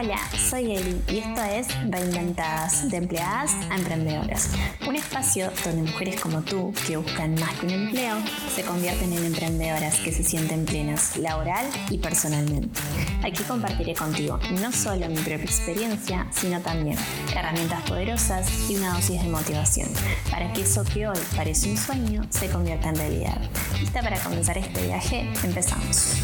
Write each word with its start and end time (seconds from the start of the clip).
Hola, 0.00 0.20
soy 0.48 0.76
Eli 0.76 1.02
y 1.08 1.18
esto 1.18 1.42
es 1.42 1.66
Reinventadas, 1.90 2.88
de 2.88 2.98
empleadas 2.98 3.52
a 3.68 3.74
emprendedoras. 3.74 4.50
Un 4.86 4.94
espacio 4.94 5.50
donde 5.64 5.90
mujeres 5.90 6.20
como 6.20 6.42
tú, 6.42 6.72
que 6.86 6.96
buscan 6.96 7.34
más 7.34 7.52
que 7.58 7.66
un 7.66 7.72
empleo, 7.72 8.16
se 8.54 8.62
convierten 8.62 9.12
en 9.12 9.24
emprendedoras 9.24 9.96
que 9.98 10.12
se 10.12 10.22
sienten 10.22 10.66
plenas 10.66 11.16
laboral 11.16 11.66
y 11.90 11.98
personalmente. 11.98 12.80
Aquí 13.24 13.42
compartiré 13.42 13.94
contigo 13.94 14.38
no 14.60 14.70
solo 14.70 15.08
mi 15.08 15.16
propia 15.16 15.42
experiencia, 15.42 16.28
sino 16.30 16.60
también 16.60 16.96
herramientas 17.34 17.82
poderosas 17.82 18.70
y 18.70 18.76
una 18.76 18.94
dosis 18.94 19.20
de 19.20 19.28
motivación 19.28 19.88
para 20.30 20.52
que 20.52 20.62
eso 20.62 20.84
que 20.84 21.08
hoy 21.08 21.18
parece 21.34 21.70
un 21.70 21.76
sueño 21.76 22.22
se 22.30 22.48
convierta 22.48 22.90
en 22.90 22.96
realidad. 22.96 23.40
¿Lista 23.80 24.00
para 24.00 24.20
comenzar 24.20 24.58
este 24.58 24.80
viaje? 24.80 25.28
Empezamos. 25.42 26.14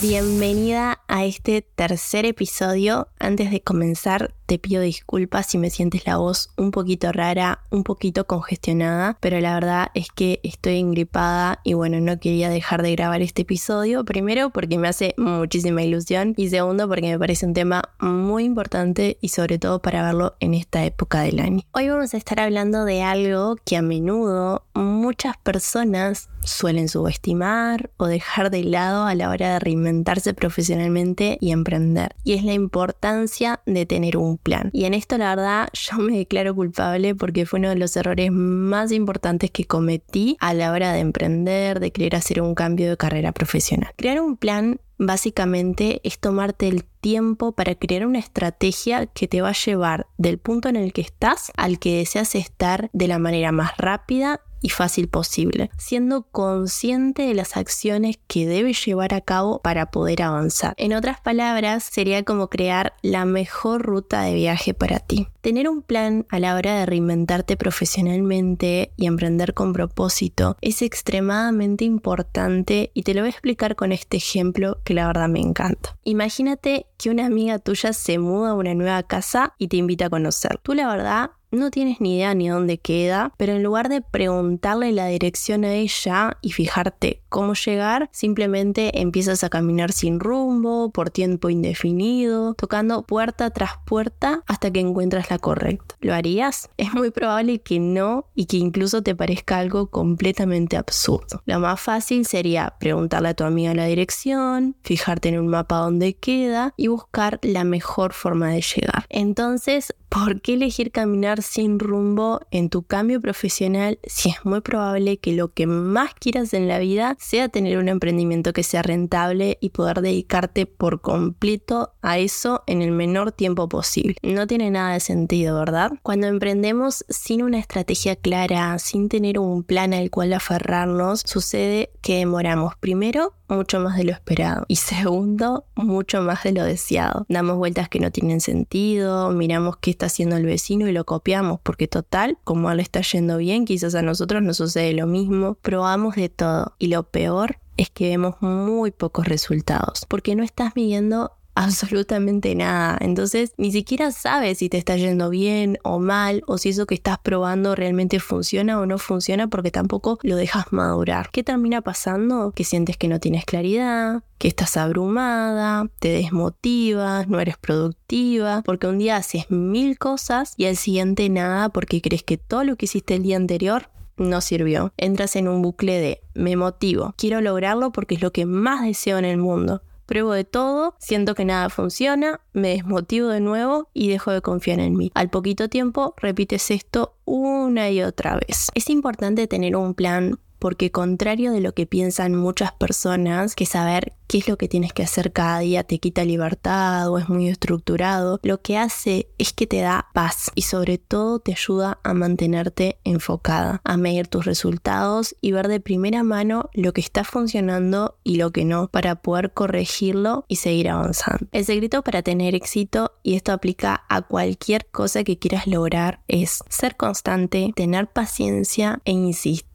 Bienvenida 0.00 0.98
a 1.10 1.24
este 1.24 1.60
tercer 1.62 2.24
episodio. 2.24 3.08
Antes 3.18 3.50
de 3.50 3.60
comenzar, 3.60 4.32
te 4.46 4.58
pido 4.58 4.80
disculpas 4.80 5.46
si 5.46 5.58
me 5.58 5.68
sientes 5.68 6.06
la 6.06 6.16
voz 6.16 6.50
un 6.56 6.70
poquito 6.70 7.12
rara, 7.12 7.64
un 7.70 7.84
poquito 7.84 8.26
congestionada, 8.26 9.18
pero 9.20 9.38
la 9.40 9.54
verdad 9.54 9.88
es 9.94 10.08
que 10.10 10.40
estoy 10.42 10.78
engripada 10.78 11.60
y 11.64 11.74
bueno, 11.74 12.00
no 12.00 12.18
quería 12.18 12.48
dejar 12.48 12.82
de 12.82 12.92
grabar 12.92 13.22
este 13.22 13.42
episodio. 13.42 14.04
Primero 14.04 14.50
porque 14.50 14.78
me 14.78 14.88
hace 14.88 15.14
muchísima 15.18 15.82
ilusión 15.82 16.34
y 16.36 16.48
segundo 16.48 16.88
porque 16.88 17.12
me 17.12 17.18
parece 17.18 17.44
un 17.44 17.54
tema 17.54 17.90
muy 18.00 18.44
importante 18.44 19.18
y 19.20 19.28
sobre 19.28 19.58
todo 19.58 19.82
para 19.82 20.04
verlo 20.04 20.36
en 20.40 20.54
esta 20.54 20.84
época 20.84 21.22
del 21.22 21.40
año. 21.40 21.62
Hoy 21.72 21.88
vamos 21.88 22.14
a 22.14 22.16
estar 22.16 22.40
hablando 22.40 22.84
de 22.84 23.02
algo 23.02 23.56
que 23.64 23.76
a 23.76 23.82
menudo 23.82 24.64
muchas 24.74 25.36
personas 25.38 26.28
suelen 26.50 26.88
subestimar 26.88 27.90
o 27.96 28.06
dejar 28.06 28.50
de 28.50 28.64
lado 28.64 29.06
a 29.06 29.14
la 29.14 29.30
hora 29.30 29.54
de 29.54 29.58
reinventarse 29.58 30.34
profesionalmente 30.34 31.38
y 31.40 31.52
emprender. 31.52 32.14
Y 32.24 32.34
es 32.34 32.44
la 32.44 32.52
importancia 32.52 33.60
de 33.66 33.86
tener 33.86 34.16
un 34.16 34.38
plan. 34.38 34.70
Y 34.72 34.84
en 34.84 34.94
esto 34.94 35.18
la 35.18 35.34
verdad 35.34 35.68
yo 35.72 35.98
me 35.98 36.18
declaro 36.18 36.54
culpable 36.54 37.14
porque 37.14 37.46
fue 37.46 37.58
uno 37.58 37.70
de 37.70 37.76
los 37.76 37.96
errores 37.96 38.30
más 38.32 38.92
importantes 38.92 39.50
que 39.50 39.64
cometí 39.64 40.36
a 40.40 40.54
la 40.54 40.72
hora 40.72 40.92
de 40.92 41.00
emprender, 41.00 41.80
de 41.80 41.92
querer 41.92 42.16
hacer 42.16 42.40
un 42.42 42.54
cambio 42.54 42.90
de 42.90 42.96
carrera 42.96 43.32
profesional. 43.32 43.92
Crear 43.96 44.20
un 44.20 44.36
plan 44.36 44.80
básicamente 45.00 46.00
es 46.04 46.18
tomarte 46.18 46.68
el 46.68 46.84
tiempo 46.84 47.52
para 47.52 47.74
crear 47.74 48.06
una 48.06 48.18
estrategia 48.18 49.06
que 49.06 49.26
te 49.26 49.40
va 49.40 49.48
a 49.48 49.54
llevar 49.54 50.06
del 50.18 50.38
punto 50.38 50.68
en 50.68 50.76
el 50.76 50.92
que 50.92 51.00
estás 51.00 51.50
al 51.56 51.78
que 51.78 51.96
deseas 51.96 52.34
estar 52.34 52.90
de 52.92 53.08
la 53.08 53.18
manera 53.18 53.50
más 53.50 53.76
rápida 53.78 54.42
y 54.60 54.70
fácil 54.70 55.08
posible, 55.08 55.70
siendo 55.78 56.22
consciente 56.22 57.22
de 57.22 57.34
las 57.34 57.56
acciones 57.56 58.18
que 58.26 58.46
debes 58.46 58.84
llevar 58.84 59.14
a 59.14 59.20
cabo 59.20 59.60
para 59.60 59.90
poder 59.90 60.22
avanzar. 60.22 60.74
En 60.76 60.92
otras 60.92 61.20
palabras, 61.20 61.84
sería 61.84 62.24
como 62.24 62.48
crear 62.48 62.94
la 63.02 63.24
mejor 63.24 63.82
ruta 63.82 64.22
de 64.22 64.34
viaje 64.34 64.74
para 64.74 64.98
ti. 64.98 65.28
Tener 65.40 65.68
un 65.68 65.82
plan 65.82 66.26
a 66.28 66.38
la 66.38 66.54
hora 66.54 66.78
de 66.78 66.86
reinventarte 66.86 67.56
profesionalmente 67.56 68.92
y 68.96 69.06
emprender 69.06 69.54
con 69.54 69.72
propósito 69.72 70.56
es 70.60 70.82
extremadamente 70.82 71.84
importante 71.84 72.90
y 72.94 73.02
te 73.02 73.14
lo 73.14 73.22
voy 73.22 73.28
a 73.28 73.30
explicar 73.30 73.76
con 73.76 73.92
este 73.92 74.18
ejemplo 74.18 74.78
que 74.84 74.94
la 74.94 75.06
verdad 75.06 75.28
me 75.28 75.40
encanta. 75.40 75.96
Imagínate 76.04 76.86
que 76.98 77.10
una 77.10 77.26
amiga 77.26 77.58
tuya 77.58 77.92
se 77.92 78.18
muda 78.18 78.50
a 78.50 78.54
una 78.54 78.74
nueva 78.74 79.02
casa 79.02 79.54
y 79.58 79.68
te 79.68 79.76
invita 79.76 80.06
a 80.06 80.10
conocer. 80.10 80.58
Tú 80.62 80.74
la 80.74 80.88
verdad 80.88 81.30
no 81.50 81.70
tienes 81.70 82.00
ni 82.00 82.16
idea 82.16 82.34
ni 82.34 82.48
dónde 82.48 82.78
queda, 82.78 83.32
pero 83.36 83.54
en 83.54 83.62
lugar 83.62 83.88
de 83.88 84.02
preguntarle 84.02 84.92
la 84.92 85.06
dirección 85.06 85.64
a 85.64 85.72
ella 85.72 86.38
y 86.40 86.52
fijarte 86.52 87.19
cómo 87.30 87.54
llegar, 87.54 88.10
simplemente 88.12 89.00
empiezas 89.00 89.42
a 89.44 89.48
caminar 89.48 89.92
sin 89.92 90.20
rumbo, 90.20 90.90
por 90.90 91.08
tiempo 91.08 91.48
indefinido, 91.48 92.54
tocando 92.54 93.02
puerta 93.04 93.48
tras 93.50 93.78
puerta 93.86 94.42
hasta 94.46 94.70
que 94.70 94.80
encuentras 94.80 95.30
la 95.30 95.38
correcta. 95.38 95.94
¿Lo 96.00 96.12
harías? 96.12 96.68
Es 96.80 96.94
muy 96.94 97.10
probable 97.10 97.60
que 97.60 97.78
no 97.78 98.26
y 98.34 98.46
que 98.46 98.56
incluso 98.56 99.02
te 99.02 99.14
parezca 99.14 99.58
algo 99.58 99.86
completamente 99.90 100.76
absurdo. 100.76 101.42
Lo 101.46 101.60
más 101.60 101.80
fácil 101.80 102.26
sería 102.26 102.74
preguntarle 102.80 103.28
a 103.28 103.34
tu 103.34 103.44
amiga 103.44 103.74
la 103.74 103.84
dirección, 103.84 104.76
fijarte 104.82 105.28
en 105.28 105.38
un 105.38 105.48
mapa 105.48 105.76
donde 105.76 106.14
queda 106.14 106.74
y 106.76 106.88
buscar 106.88 107.38
la 107.42 107.62
mejor 107.64 108.12
forma 108.12 108.48
de 108.48 108.62
llegar. 108.62 109.04
Entonces, 109.08 109.94
¿por 110.08 110.40
qué 110.40 110.54
elegir 110.54 110.90
caminar 110.90 111.42
sin 111.42 111.78
rumbo 111.78 112.40
en 112.50 112.70
tu 112.70 112.82
cambio 112.82 113.20
profesional 113.20 113.98
si 114.04 114.30
es 114.30 114.44
muy 114.44 114.60
probable 114.60 115.18
que 115.18 115.32
lo 115.32 115.52
que 115.52 115.66
más 115.66 116.14
quieras 116.14 116.52
en 116.54 116.66
la 116.66 116.78
vida 116.78 117.16
sea 117.20 117.50
tener 117.50 117.76
un 117.76 117.88
emprendimiento 117.88 118.54
que 118.54 118.62
sea 118.62 118.82
rentable 118.82 119.58
y 119.60 119.70
poder 119.70 120.00
dedicarte 120.00 120.64
por 120.64 121.02
completo 121.02 121.92
a 122.02 122.18
eso 122.18 122.62
en 122.66 122.82
el 122.82 122.92
menor 122.92 123.32
tiempo 123.32 123.68
posible. 123.68 124.16
No 124.22 124.46
tiene 124.46 124.70
nada 124.70 124.94
de 124.94 125.00
sentido, 125.00 125.58
¿verdad? 125.58 125.92
Cuando 126.02 126.26
emprendemos 126.26 127.04
sin 127.08 127.42
una 127.42 127.58
estrategia 127.58 128.16
clara, 128.16 128.78
sin 128.78 129.08
tener 129.08 129.38
un 129.38 129.62
plan 129.62 129.94
al 129.94 130.10
cual 130.10 130.32
aferrarnos, 130.32 131.22
sucede 131.24 131.90
que 132.00 132.18
demoramos 132.18 132.74
primero 132.76 133.34
mucho 133.48 133.80
más 133.80 133.96
de 133.96 134.04
lo 134.04 134.12
esperado. 134.12 134.64
Y 134.68 134.76
segundo, 134.76 135.64
mucho 135.74 136.22
más 136.22 136.44
de 136.44 136.52
lo 136.52 136.64
deseado. 136.64 137.26
Damos 137.28 137.56
vueltas 137.56 137.88
que 137.88 138.00
no 138.00 138.10
tienen 138.10 138.40
sentido, 138.40 139.30
miramos 139.30 139.76
qué 139.78 139.90
está 139.90 140.06
haciendo 140.06 140.36
el 140.36 140.46
vecino 140.46 140.88
y 140.88 140.92
lo 140.92 141.04
copiamos, 141.04 141.60
porque 141.60 141.88
total, 141.88 142.38
como 142.44 142.68
a 142.68 142.72
él 142.72 142.80
está 142.80 143.00
yendo 143.00 143.36
bien, 143.38 143.64
quizás 143.64 143.94
a 143.94 144.02
nosotros 144.02 144.42
nos 144.42 144.56
sucede 144.56 144.92
lo 144.92 145.06
mismo. 145.06 145.54
Probamos 145.54 146.16
de 146.16 146.28
todo. 146.28 146.74
Y 146.78 146.88
lo 146.88 147.02
peor 147.04 147.58
es 147.76 147.90
que 147.90 148.08
vemos 148.08 148.36
muy 148.40 148.90
pocos 148.90 149.26
resultados, 149.26 150.04
porque 150.06 150.36
no 150.36 150.42
estás 150.42 150.76
midiendo 150.76 151.32
absolutamente 151.54 152.54
nada. 152.54 152.96
Entonces 153.00 153.52
ni 153.56 153.72
siquiera 153.72 154.10
sabes 154.12 154.58
si 154.58 154.68
te 154.68 154.78
está 154.78 154.96
yendo 154.96 155.30
bien 155.30 155.78
o 155.82 155.98
mal 155.98 156.42
o 156.46 156.58
si 156.58 156.70
eso 156.70 156.86
que 156.86 156.94
estás 156.94 157.18
probando 157.18 157.74
realmente 157.74 158.20
funciona 158.20 158.80
o 158.80 158.86
no 158.86 158.98
funciona 158.98 159.48
porque 159.48 159.70
tampoco 159.70 160.18
lo 160.22 160.36
dejas 160.36 160.72
madurar. 160.72 161.30
¿Qué 161.30 161.42
termina 161.42 161.82
pasando? 161.82 162.52
Que 162.52 162.64
sientes 162.64 162.96
que 162.96 163.08
no 163.08 163.20
tienes 163.20 163.44
claridad, 163.44 164.22
que 164.38 164.48
estás 164.48 164.76
abrumada, 164.76 165.88
te 165.98 166.08
desmotivas, 166.08 167.28
no 167.28 167.40
eres 167.40 167.58
productiva, 167.58 168.62
porque 168.64 168.86
un 168.86 168.98
día 168.98 169.16
haces 169.16 169.50
mil 169.50 169.98
cosas 169.98 170.54
y 170.56 170.66
al 170.66 170.76
siguiente 170.76 171.28
nada 171.28 171.68
porque 171.68 172.00
crees 172.00 172.22
que 172.22 172.38
todo 172.38 172.64
lo 172.64 172.76
que 172.76 172.86
hiciste 172.86 173.16
el 173.16 173.22
día 173.22 173.36
anterior 173.36 173.90
no 174.16 174.40
sirvió. 174.40 174.92
Entras 174.96 175.36
en 175.36 175.48
un 175.48 175.62
bucle 175.62 176.00
de 176.00 176.22
me 176.34 176.56
motivo, 176.56 177.14
quiero 177.16 177.40
lograrlo 177.40 177.90
porque 177.92 178.14
es 178.14 178.22
lo 178.22 178.32
que 178.32 178.46
más 178.46 178.84
deseo 178.84 179.18
en 179.18 179.24
el 179.24 179.38
mundo 179.38 179.82
pruebo 180.10 180.32
de 180.32 180.44
todo, 180.44 180.96
siento 180.98 181.36
que 181.36 181.44
nada 181.44 181.70
funciona, 181.70 182.40
me 182.52 182.70
desmotivo 182.70 183.28
de 183.28 183.38
nuevo 183.38 183.88
y 183.94 184.08
dejo 184.08 184.32
de 184.32 184.42
confiar 184.42 184.80
en 184.80 184.96
mí. 184.96 185.12
Al 185.14 185.30
poquito 185.30 185.68
tiempo 185.68 186.14
repites 186.16 186.72
esto 186.72 187.14
una 187.24 187.90
y 187.90 188.02
otra 188.02 188.34
vez. 188.34 188.72
Es 188.74 188.90
importante 188.90 189.46
tener 189.46 189.76
un 189.76 189.94
plan 189.94 190.40
porque 190.58 190.90
contrario 190.90 191.52
de 191.52 191.60
lo 191.60 191.74
que 191.74 191.86
piensan 191.86 192.34
muchas 192.34 192.72
personas, 192.72 193.54
que 193.54 193.66
saber 193.66 194.14
qué 194.30 194.38
es 194.38 194.48
lo 194.48 194.56
que 194.56 194.68
tienes 194.68 194.92
que 194.92 195.02
hacer 195.02 195.32
cada 195.32 195.58
día 195.58 195.82
te 195.82 195.98
quita 195.98 196.24
libertad 196.24 197.10
o 197.10 197.18
es 197.18 197.28
muy 197.28 197.48
estructurado, 197.48 198.38
lo 198.44 198.62
que 198.62 198.78
hace 198.78 199.28
es 199.38 199.52
que 199.52 199.66
te 199.66 199.80
da 199.80 200.06
paz 200.14 200.52
y 200.54 200.62
sobre 200.62 200.98
todo 200.98 201.40
te 201.40 201.50
ayuda 201.50 201.98
a 202.04 202.14
mantenerte 202.14 203.00
enfocada, 203.02 203.80
a 203.82 203.96
medir 203.96 204.28
tus 204.28 204.44
resultados 204.44 205.34
y 205.40 205.50
ver 205.50 205.66
de 205.66 205.80
primera 205.80 206.22
mano 206.22 206.70
lo 206.74 206.92
que 206.92 207.00
está 207.00 207.24
funcionando 207.24 208.18
y 208.22 208.36
lo 208.36 208.52
que 208.52 208.64
no 208.64 208.86
para 208.86 209.16
poder 209.16 209.52
corregirlo 209.52 210.44
y 210.46 210.56
seguir 210.56 210.90
avanzando. 210.90 211.48
El 211.50 211.64
secreto 211.64 212.04
para 212.04 212.22
tener 212.22 212.54
éxito, 212.54 213.10
y 213.24 213.34
esto 213.34 213.50
aplica 213.50 214.04
a 214.08 214.22
cualquier 214.22 214.86
cosa 214.92 215.24
que 215.24 215.40
quieras 215.40 215.66
lograr, 215.66 216.20
es 216.28 216.62
ser 216.68 216.96
constante, 216.96 217.72
tener 217.74 218.06
paciencia 218.06 219.00
e 219.04 219.10
insistir. 219.10 219.70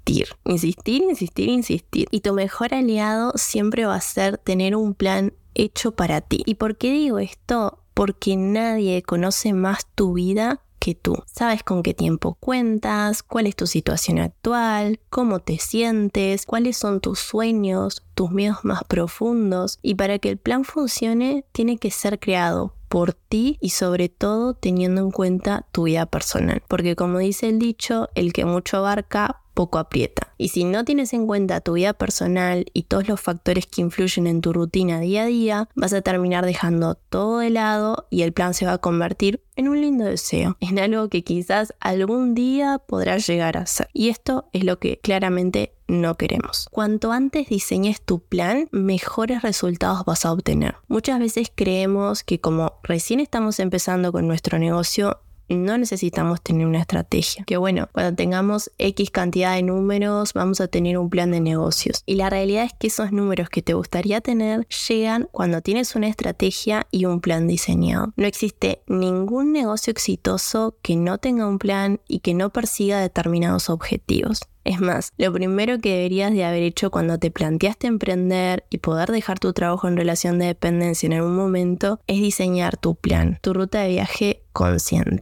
Insistir, 0.46 1.02
insistir, 1.02 1.50
insistir. 1.50 2.08
Y 2.12 2.20
tu 2.20 2.34
mejor 2.34 2.74
aliado 2.74 3.32
siempre 3.36 3.86
va 3.86 3.96
a 3.96 4.02
ser 4.02 4.38
tener 4.46 4.78
un 4.78 4.94
plan 4.94 5.34
hecho 5.56 5.96
para 5.96 6.22
ti. 6.22 6.44
¿Y 6.46 6.56
por 6.56 6.78
qué 6.78 6.92
digo 6.92 7.20
esto? 7.20 7.80
Porque 7.94 8.38
nadie 8.38 9.02
conoce 9.02 9.52
más 9.52 9.88
tu 9.96 10.14
vida 10.14 10.62
que 10.80 10.96
tú. 10.96 11.24
Sabes 11.26 11.64
con 11.64 11.82
qué 11.82 11.94
tiempo 11.94 12.38
cuentas, 12.40 13.24
cuál 13.24 13.48
es 13.48 13.56
tu 13.56 13.66
situación 13.66 14.20
actual, 14.20 15.00
cómo 15.10 15.40
te 15.40 15.58
sientes, 15.58 16.46
cuáles 16.46 16.78
son 16.78 17.02
tus 17.02 17.20
sueños, 17.20 18.04
tus 18.14 18.32
miedos 18.32 18.60
más 18.64 18.84
profundos. 18.84 19.80
Y 19.82 19.96
para 19.96 20.20
que 20.20 20.30
el 20.30 20.38
plan 20.38 20.64
funcione, 20.64 21.46
tiene 21.52 21.78
que 21.78 21.90
ser 21.90 22.20
creado 22.20 22.76
por 22.88 23.14
ti 23.14 23.58
y 23.62 23.72
sobre 23.72 24.10
todo 24.10 24.54
teniendo 24.54 25.02
en 25.02 25.12
cuenta 25.12 25.66
tu 25.72 25.84
vida 25.84 26.06
personal. 26.06 26.62
Porque 26.68 26.96
como 26.96 27.18
dice 27.18 27.50
el 27.50 27.58
dicho, 27.58 28.10
el 28.14 28.32
que 28.32 28.46
mucho 28.46 28.78
abarca, 28.78 29.42
poco 29.56 29.80
aprieta. 29.80 30.34
Y 30.38 30.50
si 30.50 30.66
no 30.66 30.86
tienes 30.86 31.14
en 31.14 31.26
cuenta 31.26 31.62
tu 31.62 31.74
vida 31.74 31.94
personal 31.94 32.66
y 32.74 32.84
todos 32.84 33.08
los 33.08 33.20
factores 33.20 33.66
que 33.66 33.82
influyen 33.82 34.28
en 34.28 34.42
tu 34.42 34.54
rutina 34.54 35.00
día 35.00 35.24
a 35.24 35.28
día, 35.28 35.70
vas 35.74 35.94
a 35.94 36.02
terminar 36.02 36.46
dejando 36.46 36.96
todo 36.96 37.40
de 37.40 37.50
lado 37.50 38.06
y 38.12 38.22
el 38.22 38.34
plan 38.34 38.54
se 38.54 38.68
va 38.68 38.74
a 38.74 38.78
convertir 38.78 39.42
en 39.56 39.70
un 39.70 39.82
lindo 39.82 40.06
deseo, 40.06 40.58
en 40.60 40.78
algo 40.78 41.10
que 41.10 41.24
quizás 41.24 41.74
algún 41.80 42.36
día 42.36 42.78
podrás 42.78 43.26
llegar 43.26 43.58
a 43.58 43.66
ser. 43.66 43.90
Y 43.94 44.10
esto 44.10 44.50
es 44.54 44.64
lo 44.64 44.78
que 44.78 45.00
claramente 45.00 45.72
no 45.88 46.16
queremos. 46.16 46.68
Cuanto 46.72 47.12
antes 47.12 47.48
diseñes 47.48 48.02
tu 48.02 48.20
plan, 48.20 48.68
mejores 48.72 49.42
resultados 49.42 50.04
vas 50.06 50.26
a 50.26 50.32
obtener. 50.32 50.76
Muchas 50.88 51.20
veces 51.20 51.52
creemos 51.54 52.24
que 52.24 52.42
como 52.42 52.80
recién 52.84 53.20
estamos 53.20 53.60
empezando 53.60 54.12
con 54.12 54.28
nuestro 54.28 54.58
negocio, 54.58 55.22
no 55.50 55.78
necesitamos 55.78 56.42
tener 56.42 56.66
una 56.66 56.80
estrategia. 56.80 57.44
Que 57.46 57.58
bueno, 57.58 57.90
cuando 57.92 58.16
tengamos 58.16 58.72
X 58.78 59.12
cantidad 59.12 59.56
de 59.56 59.64
números, 59.64 60.34
vamos 60.34 60.62
a 60.62 60.68
tener 60.68 60.98
un 60.98 61.10
plan 61.10 61.32
de 61.32 61.42
negocios. 61.42 62.04
Y 62.06 62.16
la 62.16 62.30
realidad 62.30 62.66
es 62.66 62.74
que 62.74 62.88
esos 62.88 63.12
números 63.12 63.50
que 63.50 63.62
te 63.62 63.74
gustaría 63.74 64.22
tener 64.22 64.68
llegan 64.88 65.28
cuando 65.32 65.62
tienes 65.62 65.96
una 65.96 66.08
estrategia 66.08 66.88
y 66.92 67.06
un 67.06 67.22
plan 67.22 67.48
diseñado. 67.48 68.14
No 68.16 68.26
existe 68.26 68.82
ningún 68.88 69.52
negocio 69.52 69.92
exitoso 69.92 70.78
que 70.82 70.96
no 70.96 71.18
tenga 71.18 71.48
un 71.48 71.60
plan 71.60 72.00
y 72.08 72.20
que 72.20 72.34
no 72.34 72.50
persiga 72.50 73.00
determinados 73.00 73.70
objetivos. 73.70 74.42
Es 74.64 74.82
más, 74.82 75.14
lo 75.18 75.32
primero 75.32 75.78
que 75.80 75.94
deberías 75.94 76.34
de 76.34 76.44
haber 76.44 76.64
hecho 76.64 76.90
cuando 76.90 77.20
te 77.20 77.30
planteaste 77.30 77.86
emprender 77.86 78.66
y 78.72 78.80
poder 78.80 79.12
dejar 79.12 79.38
tu 79.38 79.54
trabajo 79.54 79.88
en 79.88 79.96
relación 79.96 80.40
de 80.40 80.48
dependencia 80.48 81.06
en 81.06 81.14
algún 81.14 81.36
momento 81.36 82.00
es 82.08 82.20
diseñar 82.20 82.76
tu 82.76 82.96
plan, 82.96 83.38
tu 83.44 83.54
ruta 83.54 83.82
de 83.82 83.90
viaje 83.90 84.45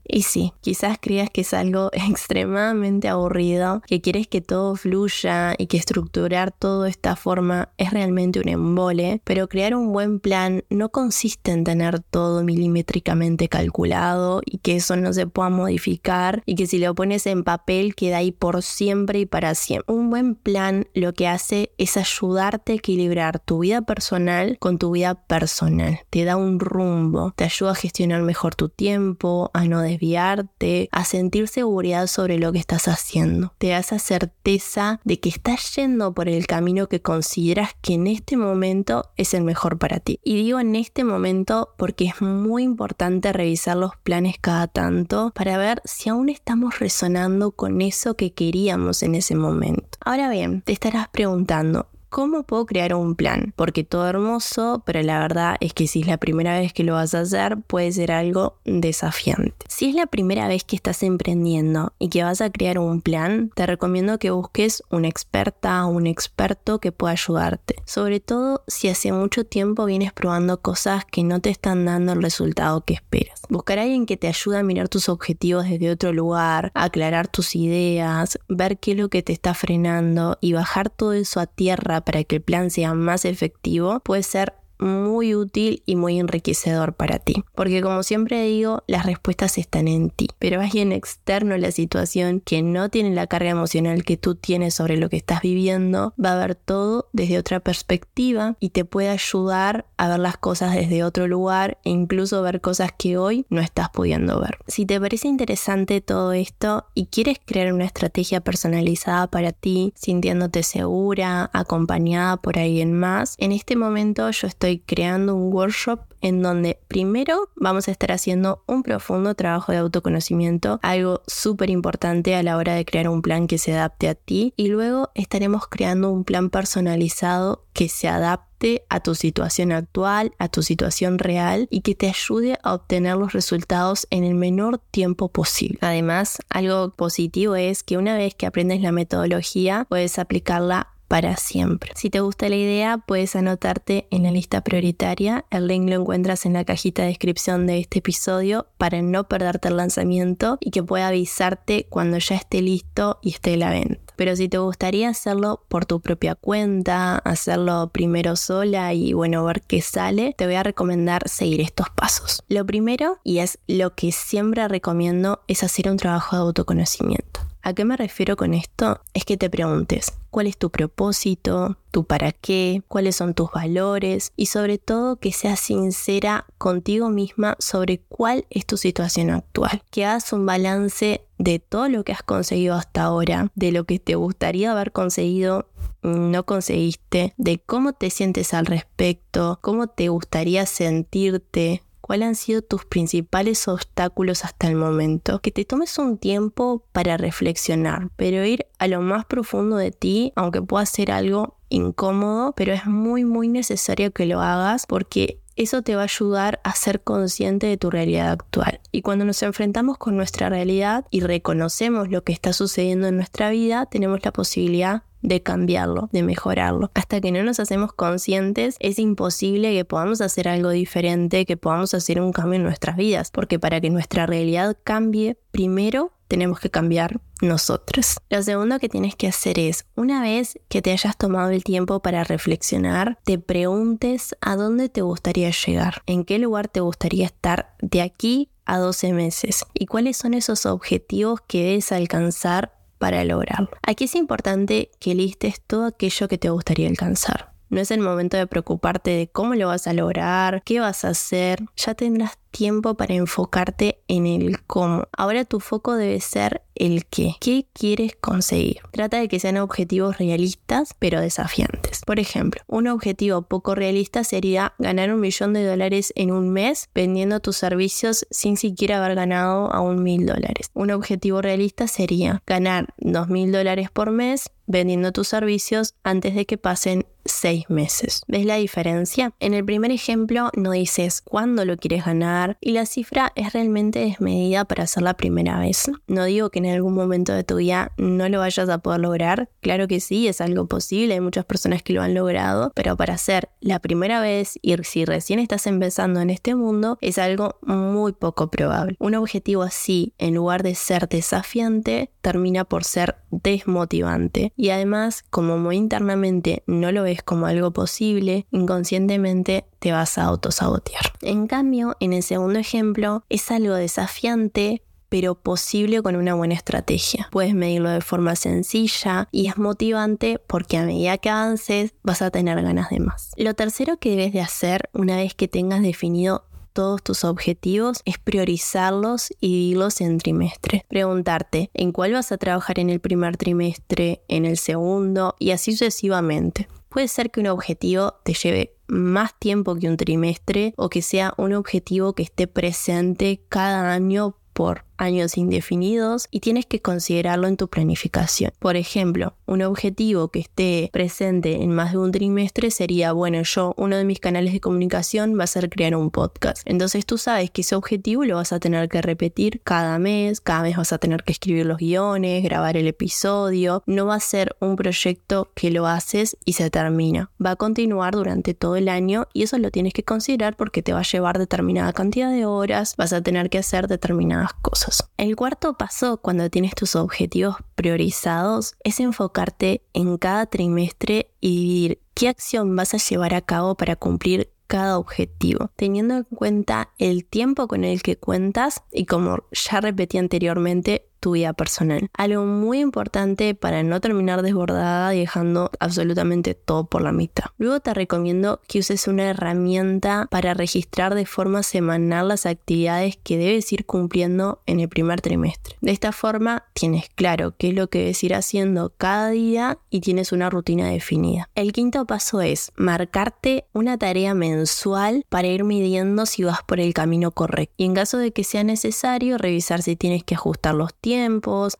Y 0.08 0.22
sí, 0.22 0.54
quizás 0.62 0.98
creas 1.02 1.30
que 1.30 1.42
es 1.42 1.54
algo 1.54 1.90
extremadamente 1.94 3.08
aburrido, 3.10 3.82
que 3.88 4.00
quieres 4.00 4.28
que 4.28 4.42
todo 4.42 4.76
fluya 4.76 5.56
y 5.58 5.68
que 5.68 5.78
estructurar 5.78 6.52
todo 6.52 6.84
de 6.84 6.90
esta 6.90 7.16
forma 7.16 7.70
es 7.78 7.92
realmente 7.92 8.40
un 8.40 8.48
embole, 8.48 9.22
pero 9.24 9.48
crear 9.48 9.76
un 9.76 9.92
buen 9.92 10.20
plan 10.20 10.64
no 10.70 10.90
consiste 10.90 11.52
en 11.52 11.64
tener 11.64 12.00
todo 12.00 12.44
milimétricamente 12.44 13.50
calculado 13.50 14.42
y 14.46 14.60
que 14.60 14.76
eso 14.76 14.96
no 14.96 15.14
se 15.14 15.28
pueda 15.28 15.50
modificar 15.50 16.44
y 16.46 16.56
que 16.56 16.68
si 16.68 16.78
lo 16.78 16.94
pones 16.96 17.26
en 17.26 17.44
papel 17.44 17.96
queda 17.96 18.18
ahí 18.18 18.32
por 18.32 18.62
siempre 18.62 19.20
y 19.20 19.26
para 19.26 19.56
siempre. 19.56 19.94
Un 19.94 20.10
buen 20.10 20.36
plan 20.36 20.88
lo 20.94 21.14
que 21.14 21.28
hace 21.28 21.72
es 21.78 21.98
ayudarte 21.98 22.74
a 22.74 22.76
equilibrar 22.76 23.40
tu 23.40 23.60
vida 23.60 23.82
personal 23.82 24.58
con 24.60 24.78
tu 24.78 24.92
vida 24.92 25.16
personal. 25.16 26.00
Te 26.10 26.24
da 26.24 26.38
un 26.38 26.60
rumbo, 26.60 27.34
te 27.36 27.44
ayuda 27.44 27.72
a 27.72 27.76
gestionar 27.76 28.22
mejor 28.22 28.56
tu 28.56 28.70
tiempo, 28.70 29.23
a 29.54 29.66
no 29.66 29.82
desviarte, 29.82 30.90
a 30.92 31.06
sentir 31.06 31.48
seguridad 31.48 32.08
sobre 32.08 32.38
lo 32.38 32.52
que 32.52 32.60
estás 32.60 32.88
haciendo. 32.88 33.54
Te 33.58 33.70
da 33.70 33.80
esa 33.80 33.98
certeza 33.98 35.00
de 35.04 35.20
que 35.20 35.30
estás 35.30 35.76
yendo 35.76 36.14
por 36.14 36.30
el 36.30 36.46
camino 36.46 36.88
que 36.88 37.02
consideras 37.02 37.72
que 37.82 37.96
en 37.96 38.06
este 38.08 38.38
momento 38.38 39.10
es 39.18 39.34
el 39.34 39.44
mejor 39.44 39.80
para 39.80 40.00
ti. 40.00 40.20
Y 40.24 40.36
digo 40.36 40.60
en 40.60 40.76
este 40.76 41.04
momento 41.04 41.74
porque 41.78 42.06
es 42.06 42.22
muy 42.22 42.64
importante 42.64 43.34
revisar 43.34 43.78
los 43.78 43.96
planes 44.04 44.36
cada 44.40 44.68
tanto 44.68 45.32
para 45.34 45.58
ver 45.58 45.82
si 45.86 46.10
aún 46.10 46.30
estamos 46.30 46.78
resonando 46.78 47.52
con 47.52 47.82
eso 47.82 48.16
que 48.16 48.34
queríamos 48.34 49.02
en 49.02 49.16
ese 49.16 49.24
ese 49.24 49.36
momento. 49.36 49.98
Ahora 50.04 50.30
bien, 50.30 50.62
te 50.62 50.74
estarás 50.74 51.08
preguntando, 51.08 51.88
¿Cómo 52.14 52.44
puedo 52.44 52.68
crear 52.68 52.94
un 52.94 53.16
plan? 53.16 53.54
Porque 53.56 53.84
todo 53.84 54.08
hermoso, 54.08 54.84
pero 54.86 55.02
la 55.02 55.18
verdad 55.18 55.56
es 55.62 55.74
que 55.74 55.88
si 55.88 56.02
es 56.02 56.06
la 56.06 56.18
primera 56.18 56.60
vez 56.60 56.72
que 56.72 56.84
lo 56.84 56.94
vas 56.94 57.16
a 57.16 57.22
hacer, 57.22 57.58
puede 57.66 57.92
ser 57.92 58.12
algo 58.12 58.60
desafiante. 58.66 59.66
Si 59.68 59.90
es 59.90 59.96
la 59.96 60.06
primera 60.06 60.48
vez 60.48 60.64
que 60.64 60.76
estás 60.76 61.02
emprendiendo 61.02 61.92
y 61.98 62.10
que 62.10 62.24
vas 62.24 62.42
a 62.42 62.52
crear 62.52 62.78
un 62.78 63.02
plan, 63.02 63.50
te 63.56 63.66
recomiendo 63.66 64.20
que 64.20 64.30
busques 64.30 64.84
una 64.92 65.08
experta 65.08 65.84
o 65.88 65.90
un 65.90 66.06
experto 66.06 66.78
que 66.78 66.92
pueda 66.92 67.14
ayudarte. 67.14 67.78
Sobre 67.86 68.20
todo 68.20 68.64
si 68.68 68.90
hace 68.90 69.12
mucho 69.12 69.44
tiempo 69.44 69.86
vienes 69.86 70.14
probando 70.14 70.62
cosas 70.62 71.06
que 71.06 71.24
no 71.24 71.40
te 71.40 71.50
están 71.50 71.84
dando 71.84 72.14
el 72.14 72.22
resultado 72.22 72.82
que 72.82 72.94
esperas. 72.94 73.42
Buscar 73.50 73.80
a 73.80 73.82
alguien 73.82 74.06
que 74.06 74.18
te 74.18 74.28
ayude 74.28 74.60
a 74.60 74.64
mirar 74.64 74.88
tus 74.88 75.10
objetivos 75.10 75.68
desde 75.68 75.90
otro 75.90 76.14
lugar, 76.14 76.72
aclarar 76.76 77.28
tus 77.28 77.56
ideas, 77.56 78.38
ver 78.50 78.78
qué 78.78 78.92
es 78.92 78.98
lo 78.98 79.10
que 79.10 79.24
te 79.24 79.34
está 79.34 79.56
frenando 79.56 80.38
y 80.42 80.54
bajar 80.54 80.92
todo 80.92 81.14
eso 81.14 81.40
a 81.40 81.48
tierra 81.48 82.03
para 82.04 82.24
que 82.24 82.38
el 82.38 82.42
plan 82.42 82.70
sea 82.70 82.94
más 82.94 83.26
efectivo 83.26 84.00
puede 84.00 84.24
ser 84.24 84.54
muy 84.80 85.36
útil 85.36 85.84
y 85.86 85.96
muy 85.96 86.20
enriquecedor 86.20 86.94
para 86.94 87.20
ti. 87.20 87.44
Porque 87.56 87.82
como 87.82 88.04
siempre 88.04 88.44
digo, 88.44 88.84
las 88.88 89.06
respuestas 89.06 89.58
están 89.58 89.88
en 89.88 90.10
ti. 90.10 90.30
Pero 90.40 90.62
alguien 90.62 90.92
externo 90.92 91.56
a 91.56 91.58
la 91.58 91.72
situación 91.72 92.42
que 92.44 92.62
no 92.62 92.90
tiene 92.90 93.14
la 93.14 93.28
carga 93.28 93.52
emocional 93.52 94.04
que 94.04 94.18
tú 94.18 94.36
tienes 94.36 94.74
sobre 94.74 94.98
lo 94.98 95.10
que 95.10 95.18
estás 95.18 95.42
viviendo, 95.42 96.14
va 96.24 96.34
a 96.34 96.38
ver 96.38 96.56
todo 96.56 97.10
desde 97.14 97.38
otra 97.38 97.60
perspectiva 97.60 98.56
y 98.60 98.70
te 98.70 98.86
puede 98.86 99.10
ayudar 99.10 99.86
a 99.98 100.08
ver 100.10 100.20
las 100.20 100.38
cosas 100.38 100.76
desde 100.76 101.04
otro 101.04 101.28
lugar 101.28 101.78
e 101.84 101.90
incluso 101.90 102.42
ver 102.42 102.62
cosas 102.62 102.92
que 102.98 103.18
hoy 103.18 103.46
no 103.50 103.62
estás 103.62 103.90
pudiendo 103.90 104.40
ver. 104.40 104.58
Si 104.68 104.86
te 104.86 105.00
parece 105.00 105.28
interesante 105.28 106.02
todo 106.02 106.34
esto 106.34 106.86
y 106.94 107.08
quieres 107.08 107.40
crear 107.46 107.74
una 107.74 107.86
estrategia 107.86 108.42
personalizada 108.42 109.28
para 109.28 109.52
ti, 109.52 109.94
sintiéndote 109.96 110.64
segura, 110.64 111.50
acompañada 111.54 112.38
por 112.38 112.58
alguien 112.58 112.94
más, 112.94 113.36
en 113.38 113.52
este 113.52 113.76
momento 113.76 114.30
yo 114.32 114.48
estoy 114.48 114.63
creando 114.86 115.36
un 115.36 115.54
workshop 115.54 116.00
en 116.22 116.42
donde 116.42 116.80
primero 116.88 117.50
vamos 117.56 117.88
a 117.88 117.92
estar 117.92 118.12
haciendo 118.12 118.64
un 118.66 118.82
profundo 118.82 119.36
trabajo 119.36 119.72
de 119.72 119.80
autoconocimiento, 119.80 120.80
algo 120.82 121.22
súper 121.28 121.70
importante 121.70 122.36
a 122.36 122.44
la 122.44 122.58
hora 122.58 122.76
de 122.76 122.86
crear 122.86 123.10
un 123.10 123.22
plan 123.22 123.46
que 123.46 123.58
se 123.58 123.74
adapte 123.74 124.08
a 124.08 124.16
ti 124.16 124.54
y 124.56 124.70
luego 124.70 125.12
estaremos 125.16 125.68
creando 125.68 126.10
un 126.10 126.24
plan 126.24 126.50
personalizado 126.50 127.66
que 127.74 127.90
se 127.90 128.08
adapte 128.08 128.86
a 128.88 129.02
tu 129.02 129.16
situación 129.16 129.74
actual, 129.74 130.32
a 130.40 130.48
tu 130.48 130.64
situación 130.64 131.20
real 131.20 131.68
y 131.70 131.82
que 131.82 131.96
te 131.96 132.08
ayude 132.08 132.58
a 132.64 132.74
obtener 132.74 133.18
los 133.18 133.34
resultados 133.34 134.08
en 134.10 134.24
el 134.24 134.36
menor 134.36 134.78
tiempo 134.92 135.28
posible. 135.28 135.80
Además, 135.82 136.38
algo 136.50 136.92
positivo 136.92 137.56
es 137.56 137.84
que 137.84 137.98
una 137.98 138.16
vez 138.16 138.36
que 138.36 138.46
aprendes 138.46 138.80
la 138.82 138.94
metodología, 138.94 139.86
puedes 139.90 140.18
aplicarla 140.18 140.93
para 141.14 141.38
siempre. 141.38 141.92
Si 141.94 142.10
te 142.10 142.22
gusta 142.22 142.50
la 142.50 142.56
idea, 142.56 142.98
puedes 142.98 143.36
anotarte 143.36 144.08
en 144.10 144.24
la 144.24 144.32
lista 144.32 144.62
prioritaria. 144.62 145.46
El 145.52 145.68
link 145.68 145.88
lo 145.88 145.98
encuentras 145.98 146.48
en 146.48 146.54
la 146.54 146.66
cajita 146.66 147.04
de 147.04 147.10
descripción 147.10 147.68
de 147.68 147.78
este 147.78 148.00
episodio 148.00 148.66
para 148.80 149.00
no 149.04 149.26
perderte 149.26 149.68
el 149.68 149.78
lanzamiento 149.78 150.58
y 150.60 150.72
que 150.72 150.82
pueda 150.82 151.10
avisarte 151.10 151.86
cuando 151.88 152.18
ya 152.18 152.38
esté 152.38 152.64
listo 152.64 153.20
y 153.22 153.30
esté 153.30 153.58
la 153.58 153.70
venta. 153.70 154.02
Pero 154.16 154.36
si 154.36 154.50
te 154.50 154.58
gustaría 154.58 155.10
hacerlo 155.10 155.64
por 155.68 155.86
tu 155.86 156.02
propia 156.02 156.34
cuenta, 156.34 157.20
hacerlo 157.20 157.92
primero 157.94 158.36
sola 158.36 158.92
y 158.96 159.14
bueno, 159.14 159.46
ver 159.46 159.62
qué 159.62 159.84
sale, 159.84 160.34
te 160.36 160.48
voy 160.48 160.56
a 160.56 160.64
recomendar 160.64 161.30
seguir 161.30 161.62
estos 161.62 161.92
pasos. 161.92 162.42
Lo 162.48 162.66
primero, 162.66 163.20
y 163.24 163.38
es 163.38 163.60
lo 163.68 163.94
que 163.94 164.12
siempre 164.12 164.68
recomiendo, 164.68 165.42
es 165.48 165.64
hacer 165.64 165.92
un 165.92 165.98
trabajo 165.98 166.38
de 166.38 166.42
autoconocimiento. 166.42 167.53
¿A 167.66 167.74
qué 167.74 167.86
me 167.86 167.96
refiero 167.96 168.36
con 168.36 168.54
esto? 168.54 169.00
Es 169.14 169.24
que 169.24 169.38
te 169.38 169.50
preguntes, 169.50 170.12
¿cuál 170.32 170.48
es 170.48 170.58
tu 170.58 170.70
propósito? 170.70 171.78
¿Tu 171.92 172.04
para 172.04 172.34
qué? 172.34 172.84
¿Cuáles 172.90 173.16
son 173.16 173.34
tus 173.34 173.52
valores? 173.52 174.34
Y 174.36 174.48
sobre 174.48 174.80
todo 174.80 175.16
que 175.16 175.32
seas 175.32 175.62
sincera 175.62 176.46
contigo 176.58 177.10
misma 177.10 177.56
sobre 177.60 178.00
cuál 178.00 178.46
es 178.50 178.66
tu 178.66 178.76
situación 178.76 179.30
actual. 179.30 179.82
Que 179.92 180.04
hagas 180.04 180.34
un 180.34 180.46
balance 180.46 181.26
de 181.38 181.60
todo 181.60 181.88
lo 181.88 182.04
que 182.04 182.12
has 182.12 182.22
conseguido 182.22 182.76
hasta 182.76 183.04
ahora, 183.04 183.50
de 183.56 183.72
lo 183.72 183.86
que 183.86 183.98
te 183.98 184.16
gustaría 184.16 184.74
haber 184.74 184.92
conseguido 184.92 185.70
no 186.02 186.46
conseguiste, 186.46 187.34
de 187.38 187.60
cómo 187.60 187.94
te 187.94 188.10
sientes 188.10 188.54
al 188.54 188.66
respecto, 188.66 189.60
cómo 189.62 189.88
te 189.88 190.10
gustaría 190.10 190.66
sentirte, 190.66 191.82
cuáles 192.04 192.28
han 192.28 192.36
sido 192.36 192.62
tus 192.62 192.84
principales 192.84 193.66
obstáculos 193.70 194.44
hasta 194.44 194.68
el 194.68 194.76
momento. 194.76 195.40
Que 195.40 195.52
te 195.52 195.64
tomes 195.64 195.98
un 195.98 196.18
tiempo 196.18 196.84
para 196.92 197.16
reflexionar, 197.16 198.10
pero 198.18 198.46
ir 198.46 198.68
a 198.78 198.88
lo 198.88 199.02
más 199.02 199.26
profundo 199.26 199.78
de 199.78 199.92
ti, 199.92 200.34
aunque 200.36 200.62
pueda 200.62 200.86
ser 200.86 201.12
algo 201.12 201.56
incómodo, 201.70 202.54
pero 202.56 202.74
es 202.74 202.86
muy 202.86 203.24
muy 203.24 203.48
necesario 203.48 204.12
que 204.12 204.26
lo 204.26 204.42
hagas 204.42 204.86
porque 204.86 205.40
eso 205.56 205.82
te 205.82 205.96
va 205.96 206.02
a 206.02 206.06
ayudar 206.06 206.60
a 206.64 206.76
ser 206.76 207.02
consciente 207.02 207.68
de 207.68 207.78
tu 207.78 207.90
realidad 207.90 208.32
actual. 208.32 208.80
Y 208.92 209.02
cuando 209.02 209.26
nos 209.26 209.42
enfrentamos 209.44 209.98
con 209.98 210.16
nuestra 210.16 210.50
realidad 210.50 211.06
y 211.10 211.22
reconocemos 211.22 212.10
lo 212.10 212.24
que 212.24 212.34
está 212.34 212.54
sucediendo 212.54 213.08
en 213.08 213.18
nuestra 213.18 213.50
vida, 213.50 213.86
tenemos 213.86 214.24
la 214.24 214.32
posibilidad 214.32 215.04
de 215.24 215.42
cambiarlo, 215.42 216.10
de 216.12 216.22
mejorarlo. 216.22 216.92
Hasta 216.94 217.22
que 217.22 217.32
no 217.32 217.44
nos 217.44 217.60
hacemos 217.60 217.94
conscientes, 217.94 218.76
es 218.80 219.00
imposible 219.00 219.74
que 219.74 219.86
podamos 219.86 220.22
hacer 220.22 220.48
algo 220.48 220.70
diferente, 220.70 221.46
que 221.46 221.58
podamos 221.58 221.94
hacer 221.94 222.22
un 222.22 222.34
cambio 222.34 222.56
en 222.56 222.64
nuestras 222.64 222.98
vidas, 222.98 223.32
porque 223.32 223.58
para 223.58 223.82
que 223.82 223.90
nuestra 223.90 224.26
realidad 224.26 224.78
cambie, 224.84 225.38
primero 225.52 226.13
tenemos 226.28 226.60
que 226.60 226.70
cambiar 226.70 227.22
nosotros. 227.42 228.18
Lo 228.30 228.42
segundo 228.42 228.80
que 228.80 228.90
tienes 228.90 229.16
que 229.16 229.28
hacer 229.28 229.60
es, 229.60 229.86
una 229.96 230.22
vez 230.22 230.60
que 230.70 230.82
te 230.82 230.92
hayas 230.92 231.18
tomado 231.18 231.50
el 231.52 231.64
tiempo 231.64 232.02
para 232.02 232.24
reflexionar, 232.24 233.20
te 233.24 233.38
preguntes 233.40 234.36
a 234.42 234.56
dónde 234.56 234.90
te 234.90 235.02
gustaría 235.02 235.52
llegar, 235.52 236.02
en 236.06 236.26
qué 236.26 236.40
lugar 236.40 236.68
te 236.68 236.80
gustaría 236.80 237.26
estar 237.26 237.76
de 237.82 238.02
aquí 238.02 238.50
a 238.66 238.78
12 238.78 239.14
meses 239.14 239.66
y 239.74 239.88
cuáles 239.88 240.18
son 240.18 240.34
esos 240.34 240.66
objetivos 240.66 241.42
que 241.48 241.64
debes 241.64 241.92
alcanzar 241.92 242.74
para 242.98 243.26
lograrlo. 243.26 243.70
Aquí 243.86 244.06
es 244.06 244.16
importante 244.16 244.90
que 245.00 245.14
listes 245.14 245.62
todo 245.62 245.86
aquello 245.86 246.28
que 246.30 246.38
te 246.38 246.50
gustaría 246.50 246.88
alcanzar. 246.88 247.53
No 247.74 247.82
es 247.82 247.90
el 247.90 248.02
momento 248.02 248.38
de 248.38 248.46
preocuparte 248.46 249.10
de 249.10 249.28
cómo 249.28 249.56
lo 249.56 249.66
vas 249.66 249.88
a 249.88 249.94
lograr, 249.94 250.62
qué 250.64 250.80
vas 250.80 251.04
a 251.06 251.10
hacer. 251.10 251.66
Ya 251.76 251.96
tendrás 251.96 252.38
tiempo 252.52 252.94
para 252.94 253.16
enfocarte 253.16 253.98
en 254.08 254.28
el 254.28 254.62
cómo. 254.62 255.08
Ahora 255.18 255.44
tu 255.44 255.60
foco 255.60 255.96
debe 255.96 256.22
ser 256.22 256.62
el 256.76 257.08
qué. 257.08 257.34
¿Qué 257.40 257.66
quieres 257.74 258.16
conseguir? 258.16 258.78
Trata 258.92 259.18
de 259.18 259.28
que 259.28 259.40
sean 259.40 259.58
objetivos 259.58 260.20
realistas 260.20 260.94
pero 261.00 261.20
desafiantes. 261.20 262.02
Por 262.06 262.20
ejemplo, 262.20 262.62
un 262.68 262.88
objetivo 262.88 263.42
poco 263.42 263.74
realista 263.74 264.24
sería 264.24 264.74
ganar 264.78 265.12
un 265.12 265.20
millón 265.20 265.54
de 265.54 265.66
dólares 265.66 266.14
en 266.16 266.32
un 266.32 266.50
mes 266.50 266.90
vendiendo 266.94 267.40
tus 267.40 267.58
servicios 267.58 268.28
sin 268.30 268.56
siquiera 268.56 269.04
haber 269.04 269.16
ganado 269.16 269.74
a 269.74 269.82
un 269.82 270.04
mil 270.04 270.28
dólares. 270.28 270.70
Un 270.76 270.92
objetivo 270.92 271.42
realista 271.42 271.88
sería 271.88 272.44
ganar 272.46 272.94
dos 273.00 273.30
mil 273.30 273.52
dólares 273.52 273.90
por 273.90 274.12
mes 274.12 274.52
vendiendo 274.68 275.12
tus 275.12 275.28
servicios 275.28 275.96
antes 276.04 276.36
de 276.36 276.46
que 276.46 276.58
pasen 276.58 277.06
seis 277.26 277.70
meses. 277.70 278.22
¿Ves 278.28 278.46
la 278.46 278.56
diferencia? 278.56 279.34
En 279.40 279.54
el 279.54 279.64
primer 279.64 279.92
ejemplo 279.92 280.50
no 280.56 280.72
dices 280.72 281.22
cuándo 281.22 281.66
lo 281.66 281.78
quieres 281.78 282.06
ganar 282.06 282.58
y 282.60 282.72
la 282.72 282.86
cifra 282.86 283.32
es 283.36 283.54
realmente 283.54 284.00
desmedida 284.00 284.66
para 284.66 284.84
hacer 284.84 285.04
la 285.04 285.16
primera 285.16 285.60
vez. 285.60 285.90
No 286.08 286.26
digo 286.26 286.50
que 286.50 286.60
en 286.60 286.68
algún 286.68 286.94
momento 286.94 287.34
de 287.34 287.44
tu 287.44 287.58
vida 287.58 287.92
no 287.98 288.28
lo 288.30 288.40
vayas 288.40 288.70
a 288.70 288.80
poder 288.80 289.02
lograr, 289.02 289.50
claro 289.62 289.88
que 289.88 290.00
sí, 290.00 290.28
es 290.28 290.42
algo 290.42 290.68
posible, 290.68 291.14
hay 291.14 291.22
muchas 291.22 291.46
personas 291.46 291.84
que 291.84 291.94
lo 291.94 292.02
han 292.02 292.14
logrado, 292.14 292.72
pero 292.76 292.98
para 292.98 293.14
hacer 293.14 293.50
la 293.62 293.80
primera 293.80 294.22
vez 294.22 294.60
y 294.62 294.76
si 294.84 295.06
recién 295.06 295.40
estás 295.40 295.68
empezando 295.68 296.20
en 296.20 296.30
este 296.30 296.56
mundo 296.56 296.98
es 297.02 297.18
algo 297.18 297.56
muy 297.62 298.12
poco 298.12 298.50
probable. 298.50 298.96
Un 299.00 299.16
objetivo 299.16 299.64
así, 299.64 300.14
en 300.18 300.36
lugar 300.36 300.64
de 300.64 300.76
ser 300.76 301.08
desafiante, 301.08 302.12
termina 302.22 302.66
por 302.66 302.84
ser 302.84 303.18
desmotivante 303.32 304.53
y 304.56 304.70
además 304.70 305.24
como 305.30 305.58
muy 305.58 305.78
internamente 305.78 306.64
no 306.68 306.92
lo 306.92 307.04
ves 307.04 307.24
como 307.24 307.46
algo 307.46 307.72
posible, 307.72 308.48
inconscientemente 308.52 309.66
te 309.80 309.92
vas 309.92 310.18
a 310.18 310.24
autosabotear. 310.24 311.14
En 311.22 311.48
cambio, 311.48 311.96
en 312.00 312.14
el 312.14 312.24
segundo 312.24 312.60
ejemplo 312.60 313.24
es 313.30 313.50
algo 313.52 313.76
desafiante, 313.76 314.84
pero 315.10 315.36
posible 315.36 316.02
con 316.02 316.16
una 316.16 316.34
buena 316.34 316.56
estrategia. 316.56 317.28
Puedes 317.32 317.54
medirlo 317.54 317.90
de 317.92 318.02
forma 318.02 318.36
sencilla 318.36 319.28
y 319.32 319.48
es 319.48 319.58
motivante 319.58 320.40
porque 320.40 320.78
a 320.78 320.86
medida 320.86 321.20
que 321.20 321.30
avances 321.30 321.94
vas 322.02 322.24
a 322.24 322.32
tener 322.32 322.60
ganas 322.64 322.90
de 322.90 323.00
más. 323.00 323.32
Lo 323.38 323.54
tercero 323.54 323.98
que 323.98 324.10
debes 324.10 324.34
de 324.34 324.42
hacer 324.42 324.90
una 324.92 325.16
vez 325.18 325.36
que 325.36 325.48
tengas 325.48 325.84
definido 325.84 326.46
todos 326.74 327.02
tus 327.04 327.24
objetivos 327.24 328.02
es 328.06 328.18
priorizarlos 328.18 329.32
y 329.40 329.48
dividirlos 329.48 330.02
en 330.02 330.18
trimestres. 330.18 330.84
Preguntarte 330.88 331.70
en 331.74 331.92
cuál 331.92 332.14
vas 332.14 332.32
a 332.32 332.38
trabajar 332.38 332.80
en 332.80 332.90
el 332.90 333.00
primer 333.00 333.38
trimestre, 333.38 334.24
en 334.28 334.46
el 334.46 334.58
segundo 334.58 335.36
y 335.40 335.52
así 335.52 335.72
sucesivamente. 335.72 336.68
Puede 336.90 337.08
ser 337.08 337.32
que 337.32 337.40
un 337.40 337.48
objetivo 337.48 338.16
te 338.24 338.34
lleve 338.34 338.76
más 338.88 339.38
tiempo 339.40 339.76
que 339.76 339.88
un 339.88 339.98
trimestre 339.98 340.74
o 340.78 340.90
que 340.90 341.02
sea 341.02 341.34
un 341.38 341.54
objetivo 341.54 342.14
que 342.14 342.24
esté 342.24 342.48
presente 342.48 343.42
cada 343.50 343.92
año 343.94 344.36
por 344.54 344.86
años 344.98 345.38
indefinidos 345.38 346.28
y 346.32 346.40
tienes 346.40 346.66
que 346.66 346.82
considerarlo 346.82 347.48
en 347.48 347.58
tu 347.58 347.68
planificación. 347.68 348.52
Por 348.60 348.76
ejemplo, 348.76 349.36
un 349.46 349.62
objetivo 349.62 350.30
que 350.30 350.40
esté 350.40 350.90
presente 350.92 351.62
en 351.62 351.72
más 351.74 351.92
de 351.92 351.98
un 351.98 352.12
trimestre 352.12 352.72
sería, 352.72 353.12
bueno, 353.14 353.42
yo 353.44 353.74
uno 353.78 353.98
de 353.98 354.06
mis 354.06 354.20
canales 354.20 354.54
de 354.54 354.60
comunicación 354.60 355.38
va 355.40 355.44
a 355.44 355.48
ser 355.48 355.70
crear 355.70 355.96
un 355.96 356.12
podcast. 356.12 356.62
Entonces 356.66 357.06
tú 357.06 357.18
sabes 357.18 357.52
que 357.52 357.62
ese 357.62 357.76
objetivo 357.76 358.26
lo 358.26 358.36
vas 358.36 358.54
a 358.54 358.60
tener 358.60 358.90
que 358.90 359.02
repetir 359.02 359.62
cada 359.64 360.00
mes, 360.00 360.42
cada 360.42 360.64
mes 360.64 360.78
vas 360.78 360.94
a 360.94 360.98
tener 360.98 361.24
que 361.24 361.34
escribir 361.34 361.66
los 361.66 361.78
guiones, 361.78 362.44
grabar 362.44 362.78
el 362.78 362.88
episodio. 362.88 363.84
No 363.86 364.06
va 364.06 364.16
a 364.16 364.20
ser 364.20 364.56
un 364.60 364.76
proyecto 364.76 365.50
que 365.56 365.72
lo 365.72 365.88
haces 365.88 366.38
y 366.46 366.54
se 366.54 366.70
termina. 366.70 367.30
Va 367.44 367.52
a 367.52 367.56
continuar 367.56 368.14
durante 368.16 368.54
todo 368.54 368.76
el 368.76 368.90
año 368.90 369.28
y 369.34 369.44
eso 369.44 369.58
lo 369.58 369.72
tienes 369.72 369.94
que 369.94 370.04
considerar 370.04 370.56
porque 370.56 370.82
te 370.82 370.94
va 370.94 371.00
a 371.00 371.04
llevar 371.04 371.38
determinada 371.38 371.94
cantidad 371.94 372.32
de 372.32 372.46
horas, 372.46 372.96
vas 372.98 373.14
a 373.14 373.22
tener 373.22 373.50
que 373.50 373.58
hacer 373.58 373.88
determinadas 373.88 374.54
cosas. 374.54 374.83
El 375.18 375.36
cuarto 375.36 375.74
paso 375.78 376.18
cuando 376.18 376.50
tienes 376.50 376.76
tus 376.76 376.96
objetivos 376.96 377.56
priorizados 377.76 378.76
es 378.84 379.00
enfocarte 379.00 379.84
en 379.94 380.18
cada 380.18 380.46
trimestre 380.48 381.32
y 381.40 381.58
dividir 381.58 382.02
qué 382.14 382.30
acción 382.30 382.76
vas 382.76 382.94
a 382.94 382.98
llevar 382.98 383.34
a 383.34 383.42
cabo 383.42 383.76
para 383.76 383.96
cumplir 383.96 384.52
cada 384.68 384.98
objetivo, 384.98 385.70
teniendo 385.76 386.16
en 386.16 386.24
cuenta 386.24 386.92
el 386.98 387.26
tiempo 387.26 387.68
con 387.68 387.84
el 387.84 388.02
que 388.02 388.18
cuentas 388.18 388.82
y 388.92 389.06
como 389.06 389.44
ya 389.52 389.82
repetí 389.82 390.18
anteriormente, 390.18 391.08
tu 391.24 391.32
vida 391.32 391.54
personal. 391.54 392.10
Algo 392.18 392.44
muy 392.44 392.82
importante 392.82 393.56
para 393.56 393.82
no 393.82 394.02
terminar 394.02 394.42
desbordada 394.42 395.16
y 395.16 395.20
dejando 395.20 395.72
absolutamente 395.80 396.54
todo 396.54 396.84
por 396.84 397.02
la 397.02 397.14
mitad. 397.14 397.46
Luego 397.58 397.80
te 397.80 397.94
recomiendo 397.94 398.60
que 398.68 398.80
uses 398.80 399.08
una 399.08 399.30
herramienta 399.30 400.28
para 400.30 400.54
registrar 400.54 401.16
de 401.16 401.26
forma 401.26 401.64
semanal 401.64 402.28
las 402.28 402.46
actividades 402.46 403.16
que 403.24 403.38
debes 403.38 403.72
ir 403.72 403.86
cumpliendo 403.86 404.60
en 404.66 404.82
el 404.82 404.90
primer 404.90 405.22
trimestre. 405.22 405.78
De 405.80 405.92
esta 405.94 406.12
forma 406.12 406.66
tienes 406.74 407.06
claro 407.16 407.56
qué 407.58 407.70
es 407.70 407.74
lo 407.74 407.88
que 407.88 408.00
debes 408.00 408.22
ir 408.26 408.36
haciendo 408.36 408.92
cada 408.98 409.30
día 409.30 409.78
y 409.90 410.02
tienes 410.02 410.34
una 410.34 410.50
rutina 410.50 410.90
definida. 410.90 411.50
El 411.56 411.72
quinto 411.72 412.06
paso 412.06 412.42
es 412.42 412.74
marcarte 412.76 413.64
una 413.72 413.98
tarea 413.98 414.34
mensual 414.34 415.26
para 415.30 415.48
ir 415.48 415.64
midiendo 415.64 416.26
si 416.26 416.44
vas 416.44 416.64
por 416.64 416.82
el 416.82 416.94
camino 416.94 417.32
correcto 417.32 417.74
y 417.78 417.86
en 417.86 417.94
caso 417.94 418.18
de 418.18 418.34
que 418.34 418.44
sea 418.44 418.66
necesario 418.66 419.38
revisar 419.38 419.82
si 419.82 419.96
tienes 419.96 420.26
que 420.26 420.36
ajustar 420.36 420.76
los 420.76 420.94
tiempos 420.94 421.13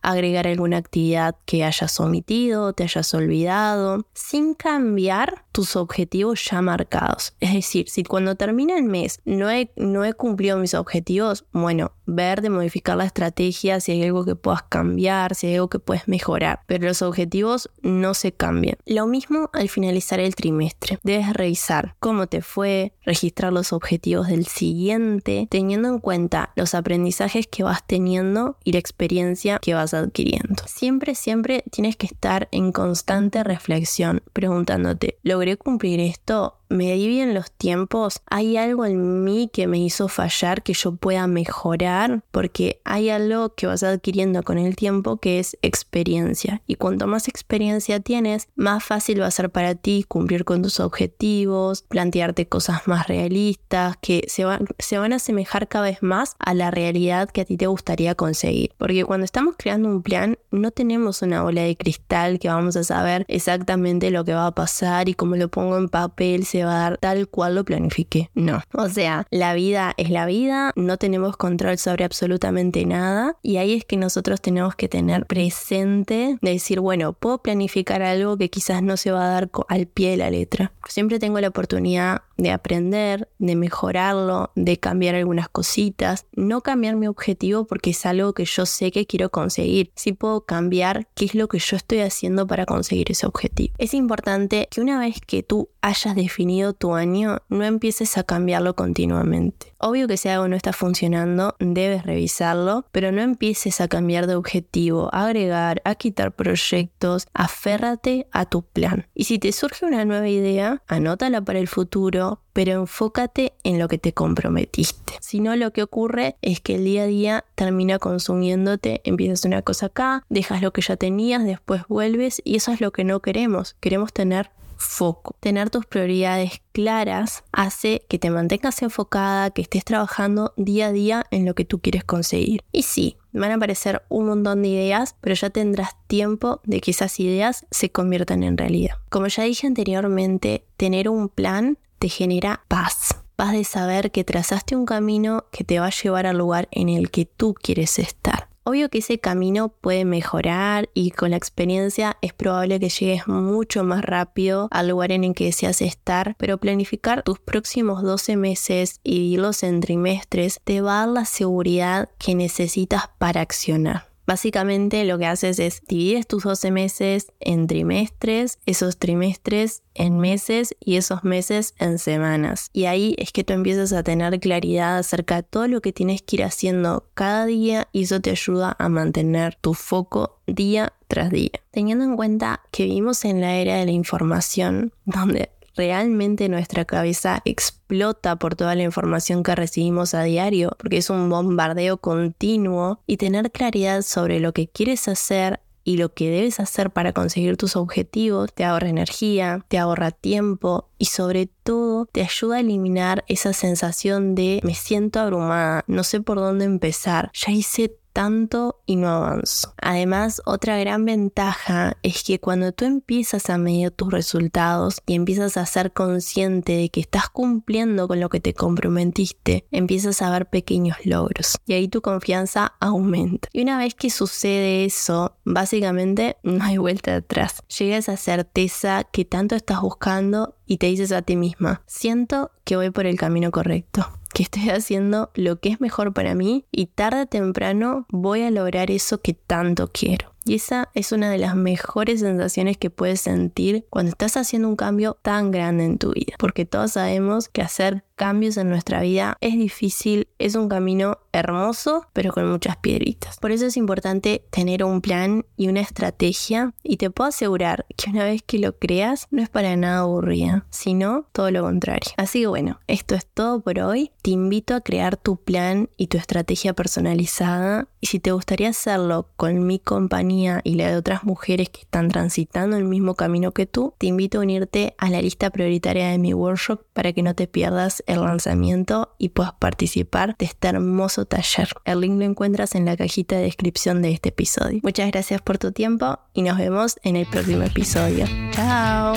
agregar 0.02 0.46
alguna 0.46 0.78
actividad 0.78 1.36
que 1.46 1.64
hayas 1.64 1.98
omitido, 2.00 2.72
te 2.72 2.84
hayas 2.84 3.12
olvidado, 3.14 4.06
sin 4.14 4.54
cambiar 4.54 5.44
tus 5.52 5.76
objetivos 5.76 6.44
ya 6.44 6.60
marcados. 6.60 7.34
Es 7.40 7.52
decir, 7.52 7.88
si 7.88 8.02
cuando 8.02 8.34
termina 8.34 8.76
el 8.76 8.84
mes 8.84 9.20
no 9.24 9.50
he, 9.50 9.70
no 9.76 10.04
he 10.04 10.12
cumplido 10.12 10.58
mis 10.58 10.74
objetivos, 10.74 11.44
bueno, 11.52 11.92
ver 12.06 12.42
de 12.42 12.50
modificar 12.50 12.96
la 12.96 13.04
estrategia, 13.04 13.80
si 13.80 13.92
hay 13.92 14.02
algo 14.02 14.24
que 14.24 14.34
puedas 14.34 14.64
cambiar, 14.64 15.34
si 15.34 15.46
hay 15.46 15.54
algo 15.54 15.68
que 15.68 15.78
puedes 15.78 16.08
mejorar, 16.08 16.60
pero 16.66 16.88
los 16.88 17.02
objetivos 17.02 17.70
no 17.82 18.14
se 18.14 18.32
cambian. 18.32 18.76
Lo 18.84 19.06
mismo 19.06 19.50
al 19.52 19.68
finalizar 19.68 20.20
el 20.20 20.34
trimestre. 20.34 20.98
Debes 21.02 21.32
revisar 21.32 21.94
cómo 22.00 22.26
te 22.26 22.42
fue, 22.42 22.92
registrar 23.04 23.52
los 23.52 23.72
objetivos 23.72 24.28
del 24.28 24.46
siguiente, 24.46 25.46
teniendo 25.50 25.88
en 25.88 25.98
cuenta 25.98 26.52
los 26.56 26.74
aprendizajes 26.74 27.46
que 27.46 27.62
vas 27.62 27.86
teniendo 27.86 28.56
y 28.64 28.72
la 28.72 28.78
experiencia 28.78 29.23
que 29.60 29.74
vas 29.74 29.94
adquiriendo. 29.94 30.62
Siempre, 30.66 31.14
siempre 31.14 31.64
tienes 31.70 31.96
que 31.96 32.06
estar 32.06 32.48
en 32.50 32.72
constante 32.72 33.42
reflexión, 33.44 34.22
preguntándote, 34.32 35.18
¿logré 35.22 35.56
cumplir 35.56 36.00
esto? 36.00 36.58
Me 36.68 36.92
di 36.94 37.08
bien 37.08 37.34
los 37.34 37.50
tiempos, 37.50 38.20
hay 38.26 38.56
algo 38.56 38.86
en 38.86 39.24
mí 39.24 39.50
que 39.52 39.66
me 39.66 39.78
hizo 39.78 40.08
fallar 40.08 40.62
que 40.62 40.74
yo 40.74 40.96
pueda 40.96 41.26
mejorar, 41.26 42.22
porque 42.30 42.80
hay 42.84 43.10
algo 43.10 43.54
que 43.54 43.66
vas 43.66 43.82
adquiriendo 43.82 44.42
con 44.42 44.58
el 44.58 44.76
tiempo 44.76 45.16
que 45.18 45.38
es 45.38 45.56
experiencia. 45.62 46.62
Y 46.66 46.76
cuanto 46.76 47.06
más 47.06 47.28
experiencia 47.28 48.00
tienes, 48.00 48.48
más 48.54 48.84
fácil 48.84 49.20
va 49.20 49.26
a 49.26 49.30
ser 49.30 49.50
para 49.50 49.74
ti 49.74 50.04
cumplir 50.06 50.44
con 50.44 50.62
tus 50.62 50.80
objetivos, 50.80 51.82
plantearte 51.82 52.46
cosas 52.48 52.86
más 52.86 53.08
realistas, 53.08 53.96
que 54.00 54.24
se 54.28 54.44
se 54.78 54.98
van 54.98 55.12
a 55.12 55.16
asemejar 55.16 55.68
cada 55.68 55.86
vez 55.86 56.02
más 56.02 56.36
a 56.38 56.54
la 56.54 56.70
realidad 56.70 57.30
que 57.30 57.40
a 57.40 57.44
ti 57.44 57.56
te 57.56 57.66
gustaría 57.66 58.14
conseguir. 58.14 58.72
Porque 58.78 59.04
cuando 59.04 59.24
estamos 59.24 59.54
creando 59.58 59.88
un 59.88 60.02
plan, 60.02 60.38
no 60.50 60.70
tenemos 60.70 61.22
una 61.22 61.42
bola 61.42 61.62
de 61.62 61.76
cristal 61.76 62.38
que 62.38 62.48
vamos 62.48 62.76
a 62.76 62.84
saber 62.84 63.24
exactamente 63.28 64.10
lo 64.10 64.24
que 64.24 64.34
va 64.34 64.46
a 64.46 64.54
pasar 64.54 65.08
y 65.08 65.14
cómo 65.14 65.36
lo 65.36 65.48
pongo 65.48 65.76
en 65.76 65.88
papel 65.88 66.44
se 66.54 66.64
va 66.64 66.76
a 66.76 66.90
dar 66.90 66.98
tal 66.98 67.26
cual 67.26 67.56
lo 67.56 67.64
planifique. 67.64 68.30
No. 68.34 68.62
O 68.74 68.88
sea, 68.88 69.26
la 69.32 69.54
vida 69.54 69.92
es 69.96 70.10
la 70.10 70.24
vida, 70.24 70.70
no 70.76 70.98
tenemos 70.98 71.36
control 71.36 71.78
sobre 71.78 72.04
absolutamente 72.04 72.86
nada 72.86 73.36
y 73.42 73.56
ahí 73.56 73.74
es 73.74 73.84
que 73.84 73.96
nosotros 73.96 74.40
tenemos 74.40 74.76
que 74.76 74.88
tener 74.88 75.26
presente 75.26 76.38
de 76.40 76.50
decir, 76.50 76.78
bueno, 76.78 77.12
puedo 77.12 77.38
planificar 77.38 78.02
algo 78.02 78.36
que 78.36 78.50
quizás 78.50 78.84
no 78.84 78.96
se 78.96 79.10
va 79.10 79.24
a 79.24 79.30
dar 79.30 79.50
al 79.68 79.86
pie 79.86 80.10
de 80.10 80.16
la 80.16 80.30
letra. 80.30 80.70
Siempre 80.86 81.18
tengo 81.18 81.40
la 81.40 81.48
oportunidad 81.48 82.22
de 82.36 82.50
aprender, 82.50 83.28
de 83.38 83.56
mejorarlo, 83.56 84.50
de 84.54 84.78
cambiar 84.78 85.14
algunas 85.14 85.48
cositas, 85.48 86.26
no 86.32 86.62
cambiar 86.62 86.96
mi 86.96 87.06
objetivo 87.06 87.66
porque 87.66 87.90
es 87.90 88.06
algo 88.06 88.32
que 88.32 88.44
yo 88.44 88.66
sé 88.66 88.90
que 88.90 89.06
quiero 89.06 89.30
conseguir. 89.30 89.90
Sí 89.94 90.12
puedo 90.12 90.42
cambiar 90.42 91.08
qué 91.14 91.26
es 91.26 91.34
lo 91.34 91.48
que 91.48 91.58
yo 91.58 91.76
estoy 91.76 92.00
haciendo 92.00 92.46
para 92.46 92.66
conseguir 92.66 93.10
ese 93.10 93.26
objetivo. 93.26 93.74
Es 93.78 93.94
importante 93.94 94.68
que 94.70 94.80
una 94.80 94.98
vez 94.98 95.20
que 95.20 95.42
tú 95.42 95.68
hayas 95.80 96.14
definido 96.14 96.72
tu 96.72 96.94
año, 96.94 97.38
no 97.48 97.64
empieces 97.64 98.16
a 98.16 98.24
cambiarlo 98.24 98.74
continuamente. 98.74 99.74
Obvio 99.78 100.08
que 100.08 100.16
si 100.16 100.30
algo 100.30 100.48
no 100.48 100.56
está 100.56 100.72
funcionando, 100.72 101.56
debes 101.58 102.04
revisarlo, 102.04 102.86
pero 102.90 103.12
no 103.12 103.20
empieces 103.20 103.82
a 103.82 103.88
cambiar 103.88 104.26
de 104.26 104.34
objetivo, 104.34 105.10
a 105.12 105.26
agregar, 105.26 105.82
a 105.84 105.94
quitar 105.94 106.32
proyectos, 106.32 107.26
aférrate 107.34 108.26
a 108.32 108.46
tu 108.46 108.62
plan. 108.62 109.06
Y 109.14 109.24
si 109.24 109.38
te 109.38 109.52
surge 109.52 109.84
una 109.84 110.06
nueva 110.06 110.28
idea, 110.28 110.82
anótala 110.86 111.42
para 111.42 111.58
el 111.58 111.68
futuro 111.68 112.23
pero 112.52 112.72
enfócate 112.72 113.54
en 113.64 113.78
lo 113.78 113.88
que 113.88 113.98
te 113.98 114.12
comprometiste. 114.12 115.14
Si 115.20 115.40
no, 115.40 115.56
lo 115.56 115.72
que 115.72 115.82
ocurre 115.82 116.36
es 116.42 116.60
que 116.60 116.76
el 116.76 116.84
día 116.84 117.02
a 117.02 117.06
día 117.06 117.44
termina 117.54 117.98
consumiéndote, 117.98 119.00
empiezas 119.04 119.44
una 119.44 119.62
cosa 119.62 119.86
acá, 119.86 120.24
dejas 120.28 120.62
lo 120.62 120.72
que 120.72 120.82
ya 120.82 120.96
tenías, 120.96 121.44
después 121.44 121.82
vuelves 121.88 122.40
y 122.44 122.56
eso 122.56 122.72
es 122.72 122.80
lo 122.80 122.92
que 122.92 123.04
no 123.04 123.20
queremos. 123.20 123.76
Queremos 123.80 124.12
tener 124.12 124.50
foco. 124.76 125.36
Tener 125.40 125.70
tus 125.70 125.86
prioridades 125.86 126.62
claras 126.72 127.44
hace 127.52 128.04
que 128.08 128.18
te 128.18 128.30
mantengas 128.30 128.82
enfocada, 128.82 129.50
que 129.50 129.62
estés 129.62 129.84
trabajando 129.84 130.52
día 130.56 130.88
a 130.88 130.92
día 130.92 131.26
en 131.30 131.44
lo 131.44 131.54
que 131.54 131.64
tú 131.64 131.80
quieres 131.80 132.04
conseguir. 132.04 132.62
Y 132.72 132.82
sí, 132.82 133.16
van 133.32 133.50
a 133.50 133.54
aparecer 133.54 134.02
un 134.08 134.26
montón 134.26 134.62
de 134.62 134.68
ideas, 134.68 135.16
pero 135.20 135.34
ya 135.34 135.50
tendrás 135.50 135.96
tiempo 136.06 136.60
de 136.64 136.80
que 136.80 136.90
esas 136.90 137.18
ideas 137.20 137.66
se 137.70 137.90
conviertan 137.90 138.42
en 138.42 138.56
realidad. 138.56 138.96
Como 139.08 139.26
ya 139.26 139.44
dije 139.44 139.66
anteriormente, 139.66 140.64
tener 140.76 141.08
un 141.08 141.28
plan 141.28 141.78
te 142.04 142.10
genera 142.10 142.60
paz. 142.68 143.16
Paz 143.34 143.52
de 143.52 143.64
saber 143.64 144.10
que 144.10 144.24
trazaste 144.24 144.76
un 144.76 144.84
camino 144.84 145.46
que 145.50 145.64
te 145.64 145.80
va 145.80 145.86
a 145.86 145.90
llevar 145.90 146.26
al 146.26 146.36
lugar 146.36 146.68
en 146.70 146.90
el 146.90 147.10
que 147.10 147.24
tú 147.24 147.54
quieres 147.54 147.98
estar. 147.98 148.50
Obvio 148.62 148.90
que 148.90 148.98
ese 148.98 149.20
camino 149.20 149.70
puede 149.70 150.04
mejorar 150.04 150.90
y 150.92 151.12
con 151.12 151.30
la 151.30 151.38
experiencia 151.38 152.18
es 152.20 152.34
probable 152.34 152.78
que 152.78 152.90
llegues 152.90 153.26
mucho 153.26 153.84
más 153.84 154.02
rápido 154.04 154.68
al 154.70 154.88
lugar 154.88 155.12
en 155.12 155.24
el 155.24 155.34
que 155.34 155.46
deseas 155.46 155.80
estar, 155.80 156.36
pero 156.36 156.58
planificar 156.58 157.22
tus 157.22 157.38
próximos 157.38 158.02
12 158.02 158.36
meses 158.36 159.00
y 159.02 159.14
dividirlos 159.14 159.62
en 159.62 159.80
trimestres 159.80 160.60
te 160.62 160.82
va 160.82 160.98
a 160.98 161.06
dar 161.06 161.08
la 161.08 161.24
seguridad 161.24 162.10
que 162.18 162.34
necesitas 162.34 163.04
para 163.16 163.40
accionar. 163.40 164.13
Básicamente 164.26 165.04
lo 165.04 165.18
que 165.18 165.26
haces 165.26 165.58
es 165.58 165.82
divides 165.86 166.26
tus 166.26 166.44
12 166.44 166.70
meses 166.70 167.32
en 167.40 167.66
trimestres, 167.66 168.58
esos 168.66 168.96
trimestres 168.96 169.82
en 169.94 170.18
meses 170.18 170.74
y 170.80 170.96
esos 170.96 171.24
meses 171.24 171.74
en 171.78 171.98
semanas. 171.98 172.70
Y 172.72 172.86
ahí 172.86 173.14
es 173.18 173.32
que 173.32 173.44
tú 173.44 173.52
empiezas 173.52 173.92
a 173.92 174.02
tener 174.02 174.38
claridad 174.40 174.98
acerca 174.98 175.36
de 175.36 175.42
todo 175.42 175.68
lo 175.68 175.80
que 175.80 175.92
tienes 175.92 176.22
que 176.22 176.36
ir 176.36 176.44
haciendo 176.44 177.06
cada 177.14 177.46
día 177.46 177.88
y 177.92 178.04
eso 178.04 178.20
te 178.20 178.30
ayuda 178.30 178.74
a 178.78 178.88
mantener 178.88 179.56
tu 179.56 179.74
foco 179.74 180.40
día 180.46 180.92
tras 181.08 181.30
día. 181.30 181.50
Teniendo 181.70 182.04
en 182.04 182.16
cuenta 182.16 182.62
que 182.70 182.84
vivimos 182.84 183.24
en 183.24 183.40
la 183.40 183.56
era 183.56 183.76
de 183.76 183.84
la 183.84 183.92
información, 183.92 184.92
donde 185.04 185.50
realmente 185.76 186.48
nuestra 186.48 186.84
cabeza 186.84 187.42
explota 187.44 188.36
por 188.36 188.54
toda 188.54 188.74
la 188.74 188.82
información 188.82 189.42
que 189.42 189.54
recibimos 189.54 190.14
a 190.14 190.22
diario, 190.22 190.70
porque 190.78 190.98
es 190.98 191.10
un 191.10 191.28
bombardeo 191.28 191.98
continuo 191.98 193.00
y 193.06 193.16
tener 193.16 193.50
claridad 193.50 194.02
sobre 194.02 194.40
lo 194.40 194.52
que 194.52 194.68
quieres 194.68 195.08
hacer 195.08 195.60
y 195.84 195.98
lo 195.98 196.14
que 196.14 196.30
debes 196.30 196.60
hacer 196.60 196.90
para 196.90 197.12
conseguir 197.12 197.56
tus 197.56 197.76
objetivos 197.76 198.52
te 198.52 198.64
ahorra 198.64 198.88
energía, 198.88 199.64
te 199.68 199.78
ahorra 199.78 200.10
tiempo 200.10 200.88
y 200.98 201.06
sobre 201.06 201.46
todo 201.46 202.06
te 202.06 202.22
ayuda 202.22 202.56
a 202.56 202.60
eliminar 202.60 203.24
esa 203.28 203.52
sensación 203.52 204.34
de 204.34 204.60
me 204.64 204.74
siento 204.74 205.20
abrumada, 205.20 205.84
no 205.86 206.02
sé 206.02 206.20
por 206.20 206.38
dónde 206.38 206.64
empezar, 206.64 207.30
ya 207.34 207.52
hice 207.52 207.96
tanto 208.14 208.80
y 208.86 208.96
no 208.96 209.08
avanzo. 209.08 209.74
Además, 209.76 210.40
otra 210.46 210.78
gran 210.78 211.04
ventaja 211.04 211.98
es 212.02 212.22
que 212.22 212.40
cuando 212.40 212.72
tú 212.72 212.86
empiezas 212.86 213.50
a 213.50 213.58
medir 213.58 213.90
tus 213.90 214.10
resultados 214.10 215.02
y 215.04 215.14
empiezas 215.14 215.58
a 215.58 215.66
ser 215.66 215.92
consciente 215.92 216.76
de 216.76 216.88
que 216.88 217.00
estás 217.00 217.28
cumpliendo 217.28 218.08
con 218.08 218.20
lo 218.20 218.30
que 218.30 218.40
te 218.40 218.54
comprometiste, 218.54 219.66
empiezas 219.70 220.22
a 220.22 220.30
ver 220.30 220.46
pequeños 220.46 220.96
logros 221.04 221.56
y 221.66 221.74
ahí 221.74 221.88
tu 221.88 222.00
confianza 222.00 222.74
aumenta. 222.80 223.48
Y 223.52 223.62
una 223.62 223.76
vez 223.76 223.94
que 223.94 224.10
sucede 224.10 224.84
eso, 224.84 225.36
básicamente 225.44 226.36
no 226.44 226.64
hay 226.64 226.78
vuelta 226.78 227.16
atrás. 227.16 227.62
Llega 227.78 227.96
esa 227.96 228.16
certeza 228.16 229.04
que 229.04 229.24
tanto 229.24 229.56
estás 229.56 229.80
buscando 229.80 230.54
y 230.66 230.78
te 230.78 230.86
dices 230.86 231.10
a 231.10 231.22
ti 231.22 231.34
misma, 231.36 231.82
siento 231.86 232.52
que 232.62 232.76
voy 232.76 232.90
por 232.90 233.06
el 233.06 233.18
camino 233.18 233.50
correcto 233.50 234.08
que 234.34 234.42
estoy 234.42 234.68
haciendo 234.68 235.30
lo 235.34 235.60
que 235.60 235.70
es 235.70 235.80
mejor 235.80 236.12
para 236.12 236.34
mí 236.34 236.66
y 236.70 236.86
tarde 236.86 237.22
o 237.22 237.26
temprano 237.26 238.04
voy 238.10 238.42
a 238.42 238.50
lograr 238.50 238.90
eso 238.90 239.22
que 239.22 239.32
tanto 239.32 239.90
quiero. 239.92 240.33
Y 240.44 240.54
esa 240.54 240.90
es 240.94 241.12
una 241.12 241.30
de 241.30 241.38
las 241.38 241.56
mejores 241.56 242.20
sensaciones 242.20 242.76
que 242.76 242.90
puedes 242.90 243.20
sentir 243.20 243.86
cuando 243.88 244.10
estás 244.10 244.36
haciendo 244.36 244.68
un 244.68 244.76
cambio 244.76 245.16
tan 245.22 245.50
grande 245.50 245.84
en 245.84 245.98
tu 245.98 246.12
vida. 246.12 246.34
Porque 246.38 246.66
todos 246.66 246.92
sabemos 246.92 247.48
que 247.48 247.62
hacer 247.62 248.04
cambios 248.14 248.56
en 248.56 248.68
nuestra 248.68 249.00
vida 249.00 249.36
es 249.40 249.54
difícil, 249.54 250.28
es 250.38 250.54
un 250.54 250.68
camino 250.68 251.18
hermoso, 251.32 252.06
pero 252.12 252.32
con 252.32 252.48
muchas 252.48 252.76
piedritas. 252.76 253.38
Por 253.38 253.50
eso 253.50 253.66
es 253.66 253.76
importante 253.76 254.44
tener 254.50 254.84
un 254.84 255.00
plan 255.00 255.44
y 255.56 255.68
una 255.68 255.80
estrategia 255.80 256.74
y 256.82 256.96
te 256.96 257.10
puedo 257.10 257.28
asegurar 257.28 257.86
que 257.96 258.10
una 258.10 258.24
vez 258.24 258.42
que 258.42 258.58
lo 258.58 258.76
creas 258.78 259.26
no 259.30 259.42
es 259.42 259.48
para 259.48 259.76
nada 259.76 260.00
aburrida, 260.00 260.66
sino 260.70 261.26
todo 261.32 261.50
lo 261.50 261.62
contrario. 261.62 262.12
Así 262.16 262.42
que 262.42 262.46
bueno, 262.46 262.80
esto 262.86 263.14
es 263.14 263.26
todo 263.26 263.60
por 263.60 263.80
hoy. 263.80 264.12
Te 264.22 264.30
invito 264.30 264.74
a 264.74 264.80
crear 264.80 265.16
tu 265.16 265.36
plan 265.36 265.88
y 265.96 266.06
tu 266.06 266.18
estrategia 266.18 266.72
personalizada 266.74 267.88
y 268.00 268.06
si 268.06 268.20
te 268.20 268.32
gustaría 268.32 268.68
hacerlo 268.68 269.28
con 269.36 269.66
mi 269.66 269.78
compañía 269.78 270.33
y 270.64 270.74
la 270.74 270.90
de 270.90 270.96
otras 270.96 271.24
mujeres 271.24 271.68
que 271.68 271.80
están 271.80 272.08
transitando 272.08 272.76
el 272.76 272.84
mismo 272.84 273.14
camino 273.14 273.52
que 273.52 273.66
tú, 273.66 273.94
te 273.98 274.06
invito 274.06 274.38
a 274.38 274.42
unirte 274.42 274.94
a 274.98 275.10
la 275.10 275.22
lista 275.22 275.50
prioritaria 275.50 276.10
de 276.10 276.18
mi 276.18 276.34
workshop 276.34 276.82
para 276.92 277.12
que 277.12 277.22
no 277.22 277.34
te 277.34 277.46
pierdas 277.46 278.02
el 278.06 278.20
lanzamiento 278.20 279.14
y 279.18 279.30
puedas 279.30 279.54
participar 279.54 280.36
de 280.36 280.46
este 280.46 280.68
hermoso 280.68 281.24
taller. 281.24 281.68
El 281.84 282.00
link 282.00 282.18
lo 282.18 282.24
encuentras 282.24 282.74
en 282.74 282.84
la 282.84 282.96
cajita 282.96 283.36
de 283.36 283.42
descripción 283.42 284.02
de 284.02 284.12
este 284.12 284.30
episodio. 284.30 284.80
Muchas 284.82 285.10
gracias 285.10 285.40
por 285.42 285.58
tu 285.58 285.72
tiempo 285.72 286.18
y 286.32 286.42
nos 286.42 286.58
vemos 286.58 286.96
en 287.02 287.16
el 287.16 287.26
próximo 287.26 287.62
episodio. 287.62 288.26
Chao. 288.52 289.14